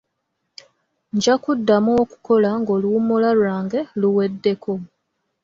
[1.15, 4.73] Nja kuddamu okukola ng'oluwummula lwange luweddeko.